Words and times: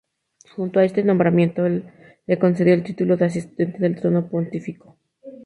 Junto 0.55 0.79
a 0.79 0.83
este 0.83 1.03
nombramiento 1.03 1.61
le 1.69 2.39
concedió 2.39 2.73
el 2.73 2.81
título 2.81 3.17
de 3.17 3.25
asistente 3.25 3.77
del 3.77 3.97
trono 3.97 4.29
pontificio. 4.31 4.97